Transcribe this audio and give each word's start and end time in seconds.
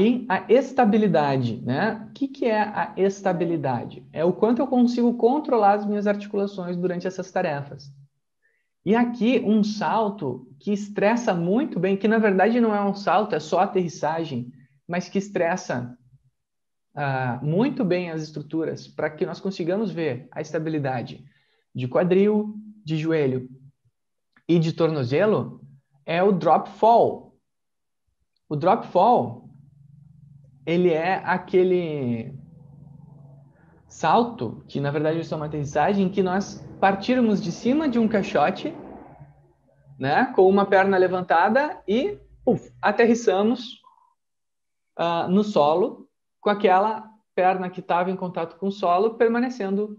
Aí, 0.00 0.24
a 0.30 0.50
estabilidade, 0.50 1.60
né? 1.60 2.06
O 2.08 2.12
que, 2.14 2.26
que 2.26 2.46
é 2.46 2.58
a 2.58 2.94
estabilidade? 2.96 4.02
É 4.14 4.24
o 4.24 4.32
quanto 4.32 4.62
eu 4.62 4.66
consigo 4.66 5.12
controlar 5.18 5.74
as 5.74 5.84
minhas 5.84 6.06
articulações 6.06 6.74
durante 6.74 7.06
essas 7.06 7.30
tarefas. 7.30 7.92
E 8.82 8.96
aqui, 8.96 9.42
um 9.44 9.62
salto 9.62 10.50
que 10.58 10.72
estressa 10.72 11.34
muito 11.34 11.78
bem, 11.78 11.98
que 11.98 12.08
na 12.08 12.16
verdade 12.16 12.62
não 12.62 12.74
é 12.74 12.82
um 12.82 12.94
salto, 12.94 13.34
é 13.34 13.40
só 13.40 13.60
aterrissagem, 13.60 14.50
mas 14.88 15.06
que 15.06 15.18
estressa 15.18 15.94
uh, 16.96 17.44
muito 17.44 17.84
bem 17.84 18.10
as 18.10 18.22
estruturas 18.22 18.88
para 18.88 19.10
que 19.10 19.26
nós 19.26 19.38
consigamos 19.38 19.90
ver 19.90 20.28
a 20.32 20.40
estabilidade 20.40 21.22
de 21.74 21.86
quadril, 21.86 22.54
de 22.82 22.96
joelho 22.96 23.50
e 24.48 24.58
de 24.58 24.72
tornozelo, 24.72 25.60
é 26.06 26.22
o 26.22 26.32
drop 26.32 26.70
fall. 26.70 27.36
O 28.48 28.56
drop 28.56 28.86
fall 28.86 29.49
ele 30.70 30.90
é 30.90 31.16
aquele 31.24 32.32
salto, 33.88 34.64
que 34.68 34.80
na 34.80 34.90
verdade 34.90 35.20
é 35.20 35.36
uma 35.36 35.46
aterrissagem, 35.46 36.06
em 36.06 36.08
que 36.08 36.22
nós 36.22 36.64
partirmos 36.80 37.42
de 37.42 37.50
cima 37.50 37.88
de 37.88 37.98
um 37.98 38.06
caixote, 38.06 38.72
né, 39.98 40.32
com 40.34 40.48
uma 40.48 40.64
perna 40.64 40.96
levantada 40.96 41.82
e 41.86 42.18
uf, 42.46 42.72
aterrissamos 42.80 43.82
uh, 44.98 45.28
no 45.28 45.42
solo 45.42 46.08
com 46.40 46.48
aquela 46.48 47.10
perna 47.34 47.68
que 47.68 47.80
estava 47.80 48.10
em 48.10 48.16
contato 48.16 48.56
com 48.56 48.68
o 48.68 48.72
solo 48.72 49.14
permanecendo 49.14 49.98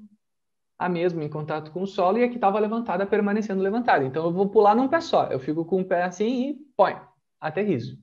a 0.80 0.90
mesma 0.90 1.24
em 1.24 1.30
contato 1.30 1.70
com 1.72 1.84
o 1.84 1.88
solo 1.88 2.18
e 2.18 2.24
a 2.24 2.30
que 2.30 2.36
estava 2.36 2.58
levantada 2.58 3.06
permanecendo 3.06 3.62
levantada. 3.62 4.04
Então 4.04 4.26
eu 4.26 4.32
vou 4.32 4.50
pular 4.50 4.74
num 4.74 4.88
pé 4.88 5.02
só, 5.02 5.26
eu 5.26 5.40
fico 5.40 5.66
com 5.66 5.82
um 5.82 5.84
pé 5.84 6.04
assim 6.04 6.50
e 6.50 6.54
põe, 6.76 6.98
aterrizo 7.40 8.00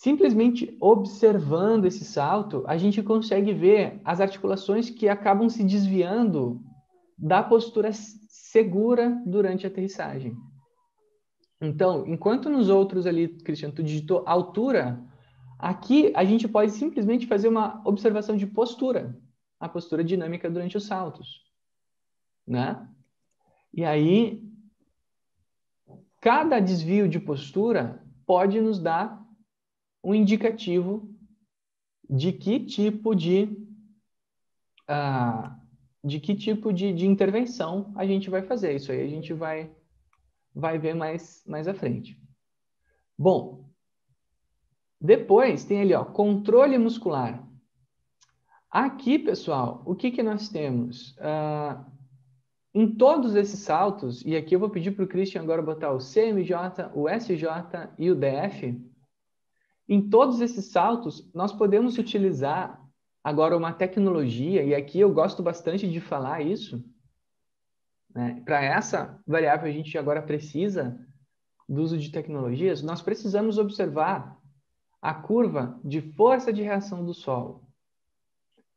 simplesmente 0.00 0.74
observando 0.80 1.84
esse 1.84 2.06
salto, 2.06 2.64
a 2.66 2.78
gente 2.78 3.02
consegue 3.02 3.52
ver 3.52 4.00
as 4.02 4.18
articulações 4.18 4.88
que 4.88 5.06
acabam 5.10 5.46
se 5.50 5.62
desviando 5.62 6.58
da 7.18 7.42
postura 7.42 7.90
segura 7.92 9.22
durante 9.26 9.66
a 9.66 9.68
aterrissagem. 9.68 10.34
Então, 11.60 12.06
enquanto 12.06 12.48
nos 12.48 12.70
outros 12.70 13.06
ali, 13.06 13.28
Cristiano, 13.28 13.74
tu 13.74 13.82
digitou 13.82 14.24
altura, 14.26 14.98
aqui 15.58 16.10
a 16.16 16.24
gente 16.24 16.48
pode 16.48 16.72
simplesmente 16.72 17.26
fazer 17.26 17.48
uma 17.48 17.82
observação 17.84 18.38
de 18.38 18.46
postura, 18.46 19.14
a 19.60 19.68
postura 19.68 20.02
dinâmica 20.02 20.48
durante 20.48 20.78
os 20.78 20.86
saltos, 20.86 21.44
né? 22.46 22.88
E 23.70 23.84
aí, 23.84 24.42
cada 26.22 26.58
desvio 26.58 27.06
de 27.06 27.20
postura 27.20 28.02
pode 28.24 28.62
nos 28.62 28.78
dar 28.78 29.20
um 30.02 30.14
indicativo 30.14 31.14
de 32.08 32.32
que 32.32 32.60
tipo 32.60 33.14
de 33.14 33.44
uh, 34.88 35.60
de 36.02 36.18
que 36.18 36.34
tipo 36.34 36.72
de, 36.72 36.92
de 36.92 37.06
intervenção 37.06 37.92
a 37.96 38.06
gente 38.06 38.30
vai 38.30 38.42
fazer. 38.42 38.74
Isso 38.76 38.90
aí 38.90 39.02
a 39.02 39.08
gente 39.08 39.32
vai 39.32 39.70
vai 40.54 40.78
ver 40.78 40.94
mais 40.94 41.44
mais 41.46 41.68
à 41.68 41.74
frente. 41.74 42.20
Bom, 43.16 43.70
depois 45.00 45.64
tem 45.64 45.80
ali, 45.80 45.94
ó, 45.94 46.04
controle 46.04 46.76
muscular. 46.76 47.46
Aqui, 48.70 49.18
pessoal, 49.18 49.82
o 49.84 49.94
que, 49.94 50.10
que 50.10 50.22
nós 50.22 50.48
temos? 50.48 51.16
Uh, 51.18 51.84
em 52.72 52.94
todos 52.94 53.34
esses 53.34 53.60
saltos, 53.60 54.24
e 54.24 54.36
aqui 54.36 54.54
eu 54.54 54.60
vou 54.60 54.70
pedir 54.70 54.92
para 54.92 55.04
o 55.04 55.08
Christian 55.08 55.42
agora 55.42 55.60
botar 55.60 55.90
o 55.92 55.98
CMJ, 55.98 56.90
o 56.94 57.08
SJ 57.08 57.44
e 57.98 58.10
o 58.10 58.14
DF, 58.14 58.80
em 59.90 60.08
todos 60.08 60.40
esses 60.40 60.66
saltos, 60.66 61.28
nós 61.34 61.52
podemos 61.52 61.98
utilizar 61.98 62.80
agora 63.24 63.56
uma 63.56 63.72
tecnologia, 63.72 64.62
e 64.62 64.72
aqui 64.72 65.00
eu 65.00 65.12
gosto 65.12 65.42
bastante 65.42 65.90
de 65.90 66.00
falar 66.00 66.42
isso. 66.42 66.80
Né? 68.14 68.40
Para 68.44 68.62
essa 68.62 69.20
variável, 69.26 69.68
a 69.68 69.72
gente 69.72 69.98
agora 69.98 70.22
precisa 70.22 70.96
do 71.68 71.82
uso 71.82 71.98
de 71.98 72.08
tecnologias, 72.08 72.82
nós 72.82 73.02
precisamos 73.02 73.58
observar 73.58 74.38
a 75.02 75.12
curva 75.12 75.80
de 75.84 76.00
força 76.00 76.52
de 76.52 76.62
reação 76.62 77.04
do 77.04 77.12
solo. 77.12 77.64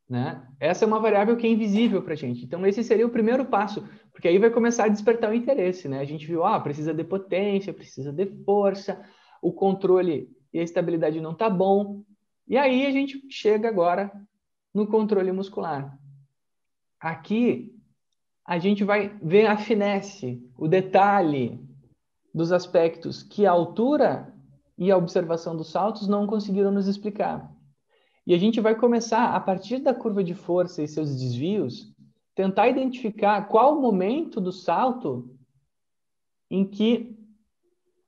Né? 0.08 0.44
Essa 0.58 0.84
é 0.84 0.88
uma 0.88 0.98
variável 0.98 1.36
que 1.36 1.46
é 1.46 1.50
invisível 1.50 2.02
para 2.02 2.14
a 2.14 2.16
gente. 2.16 2.44
Então, 2.44 2.66
esse 2.66 2.82
seria 2.82 3.06
o 3.06 3.10
primeiro 3.10 3.44
passo, 3.44 3.88
porque 4.10 4.26
aí 4.26 4.38
vai 4.38 4.50
começar 4.50 4.86
a 4.86 4.88
despertar 4.88 5.30
o 5.30 5.34
interesse. 5.34 5.86
Né? 5.86 6.00
A 6.00 6.04
gente 6.04 6.26
viu, 6.26 6.44
ah, 6.44 6.58
precisa 6.58 6.92
de 6.92 7.04
potência, 7.04 7.72
precisa 7.72 8.12
de 8.12 8.26
força, 8.44 9.00
o 9.40 9.52
controle 9.52 10.28
e 10.54 10.60
a 10.60 10.62
estabilidade 10.62 11.20
não 11.20 11.32
está 11.32 11.50
bom. 11.50 12.04
E 12.46 12.56
aí 12.56 12.86
a 12.86 12.92
gente 12.92 13.20
chega 13.28 13.68
agora 13.68 14.12
no 14.72 14.86
controle 14.86 15.32
muscular. 15.32 15.98
Aqui 17.00 17.74
a 18.46 18.58
gente 18.58 18.84
vai 18.84 19.08
ver 19.20 19.46
a 19.46 19.56
finesse, 19.56 20.48
o 20.56 20.68
detalhe 20.68 21.60
dos 22.32 22.52
aspectos 22.52 23.22
que 23.22 23.46
a 23.46 23.50
altura 23.50 24.32
e 24.78 24.90
a 24.90 24.96
observação 24.96 25.56
dos 25.56 25.70
saltos 25.70 26.06
não 26.06 26.26
conseguiram 26.26 26.70
nos 26.70 26.86
explicar. 26.86 27.52
E 28.26 28.34
a 28.34 28.38
gente 28.38 28.60
vai 28.60 28.74
começar, 28.74 29.34
a 29.34 29.40
partir 29.40 29.78
da 29.78 29.94
curva 29.94 30.22
de 30.22 30.34
força 30.34 30.82
e 30.82 30.88
seus 30.88 31.14
desvios, 31.16 31.92
tentar 32.34 32.68
identificar 32.68 33.48
qual 33.48 33.76
o 33.76 33.82
momento 33.82 34.40
do 34.40 34.52
salto 34.52 35.30
em 36.50 36.64
que 36.64 37.13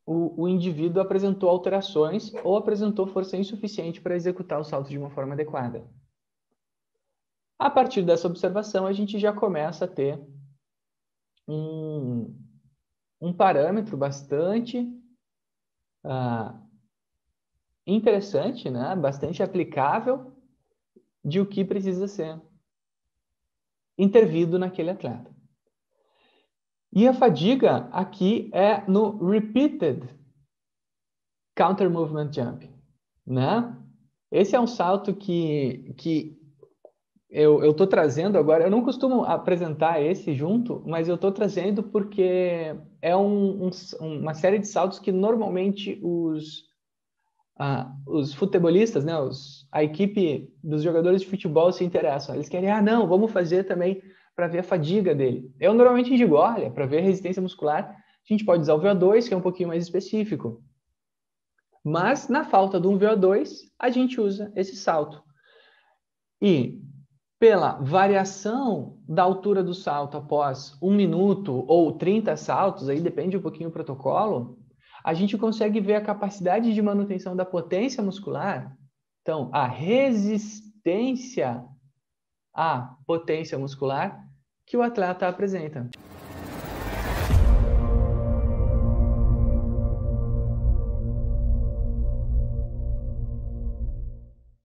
o, 0.07 0.45
o 0.45 0.49
indivíduo 0.49 1.03
apresentou 1.03 1.51
alterações 1.51 2.33
ou 2.45 2.57
apresentou 2.57 3.09
força 3.09 3.37
insuficiente 3.37 4.01
para 4.01 4.15
executar 4.15 4.61
o 4.61 4.65
salto 4.65 4.89
de 4.89 4.97
uma 4.97 5.11
forma 5.11 5.35
adequada. 5.35 5.85
A 7.59 7.69
partir 7.69 8.03
dessa 8.03 8.29
observação, 8.29 8.87
a 8.87 8.93
gente 8.93 9.19
já 9.19 9.33
começa 9.33 9.85
a 9.85 9.89
ter 9.89 10.25
um, 11.49 12.39
um 13.21 13.33
parâmetro 13.33 13.97
bastante 13.97 14.79
uh, 16.05 16.67
interessante, 17.85 18.71
né? 18.71 18.95
bastante 18.95 19.43
aplicável 19.43 20.33
de 21.25 21.41
o 21.41 21.47
que 21.47 21.65
precisa 21.65 22.07
ser 22.07 22.41
intervido 23.99 24.59
naquele 24.59 24.91
atleta. 24.91 25.36
E 26.93 27.07
a 27.07 27.13
fadiga 27.13 27.89
aqui 27.93 28.51
é 28.55 28.89
no 28.89 29.25
repeated 29.25 30.09
counter 31.57 31.91
movement 31.91 32.33
jump, 32.33 32.71
né? 33.27 33.77
Esse 34.31 34.55
é 34.57 34.61
um 34.61 34.67
salto 34.67 35.15
que, 35.15 35.95
que 35.97 36.37
eu 37.31 37.71
estou 37.71 37.87
trazendo 37.87 38.39
agora. 38.39 38.65
Eu 38.65 38.71
não 38.71 38.83
costumo 38.83 39.25
apresentar 39.25 40.01
esse 40.01 40.35
junto, 40.35 40.83
mas 40.87 41.09
eu 41.09 41.17
estou 41.17 41.33
trazendo 41.33 41.83
porque 41.83 42.75
é 43.03 43.17
um, 43.17 43.67
um, 43.67 43.71
uma 44.01 44.35
série 44.35 44.59
de 44.59 44.67
saltos 44.67 44.99
que 44.99 45.13
normalmente 45.13 45.99
os, 46.03 46.63
uh, 47.61 47.91
os 48.07 48.35
futebolistas, 48.35 49.05
né, 49.05 49.19
os, 49.19 49.67
a 49.73 49.83
equipe 49.83 50.53
dos 50.63 50.83
jogadores 50.83 51.23
de 51.23 51.29
futebol 51.29 51.73
se 51.73 51.85
interessam. 51.85 52.35
Eles 52.35 52.49
querem, 52.49 52.71
ah, 52.71 52.83
não, 52.83 53.07
vamos 53.07 53.33
fazer 53.33 53.65
também 53.65 54.03
para 54.37 54.47
ver 54.47 54.59
a 54.59 54.63
fadiga 54.63 55.15
dele. 55.15 55.51
Eu 55.59 55.73
normalmente 55.73 56.15
digo, 56.15 56.35
olha, 56.35 56.71
para 56.71 56.85
ver 56.85 56.99
a 56.99 57.03
resistência 57.03 57.41
muscular, 57.41 57.89
a 57.89 58.33
gente 58.33 58.45
pode 58.45 58.61
usar 58.61 58.75
o 58.75 58.81
VO2, 58.81 59.27
que 59.27 59.35
é 59.35 59.37
um 59.37 59.41
pouquinho 59.41 59.71
mais 59.71 59.83
específico. 59.83 60.63
Mas, 61.83 62.29
na 62.29 62.45
falta 62.45 62.79
de 62.79 62.87
um 62.87 62.99
VO2, 62.99 63.49
a 63.79 63.89
gente 63.89 64.21
usa 64.21 64.53
esse 64.55 64.77
salto. 64.77 65.23
E, 66.43 66.83
pela 67.39 67.73
variação 67.81 68.99
da 69.09 69.23
altura 69.23 69.63
do 69.63 69.73
salto 69.73 70.19
após 70.19 70.77
um 70.83 70.93
minuto 70.95 71.65
ou 71.67 71.93
30 71.93 72.37
saltos, 72.37 72.89
aí 72.89 73.01
depende 73.01 73.37
um 73.37 73.43
pouquinho 73.43 73.71
do 73.71 73.73
protocolo, 73.73 74.59
a 75.05 75.15
gente 75.15 75.39
consegue 75.39 75.81
ver 75.81 75.95
a 75.95 76.05
capacidade 76.05 76.75
de 76.75 76.83
manutenção 76.83 77.37
da 77.37 77.45
potência 77.45 78.03
muscular. 78.03 78.77
Então, 79.23 79.49
a 79.53 79.67
resistência 79.67 81.65
à 82.53 82.97
potência 83.07 83.57
muscular 83.59 84.26
que 84.67 84.77
o 84.77 84.83
atleta 84.83 85.29
apresenta. 85.29 85.89